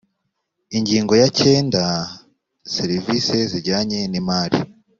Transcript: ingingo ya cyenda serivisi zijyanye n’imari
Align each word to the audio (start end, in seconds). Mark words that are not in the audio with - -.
ingingo 0.77 1.13
ya 1.21 1.27
cyenda 1.39 1.81
serivisi 2.75 3.37
zijyanye 3.51 3.99
n’imari 4.11 4.59